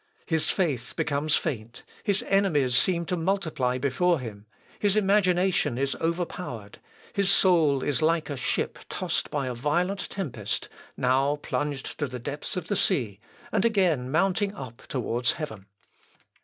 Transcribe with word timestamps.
His 0.25 0.49
faith 0.49 0.95
becomes 0.95 1.35
faint; 1.35 1.83
his 2.03 2.23
enemies 2.23 2.75
seem 2.75 3.05
to 3.05 3.15
multiply 3.15 3.77
before 3.77 4.19
him; 4.19 4.47
his 4.79 4.95
imagination 4.95 5.77
is 5.77 5.93
overpowered.... 6.01 6.79
His 7.13 7.29
soul 7.29 7.83
is 7.83 8.01
like 8.01 8.27
a 8.27 8.35
ship 8.35 8.79
tossed 8.89 9.29
by 9.29 9.45
a 9.45 9.53
violent 9.53 10.09
tempest, 10.09 10.69
now 10.97 11.35
plunged 11.35 11.99
to 11.99 12.07
the 12.07 12.17
depths 12.17 12.57
of 12.57 12.67
the 12.67 12.75
sea, 12.75 13.19
and 13.51 13.63
again 13.63 14.09
mounting 14.09 14.55
up 14.55 14.81
towards 14.87 15.33
heaven. 15.33 15.67